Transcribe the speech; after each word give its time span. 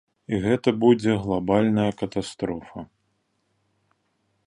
І 0.35 0.37
гэта 0.45 0.69
будзе 0.83 1.13
глабальная 1.27 1.87
катастрофа. 2.01 2.79